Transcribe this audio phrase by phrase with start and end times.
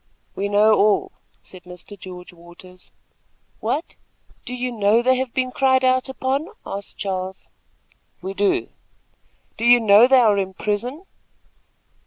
[0.35, 1.11] "We know all,"
[1.43, 1.95] said Mr.
[1.95, 2.91] George Waters.
[3.59, 3.97] "What!
[4.45, 7.47] do you know they have been cried out upon?" asked Charles.
[8.19, 8.69] "We do."
[9.57, 11.03] "Do you know they are in prison?"